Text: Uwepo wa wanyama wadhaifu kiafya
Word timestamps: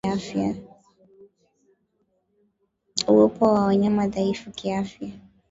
Uwepo 3.09 3.45
wa 3.45 3.61
wanyama 3.65 4.01
wadhaifu 4.01 4.51
kiafya 4.51 5.09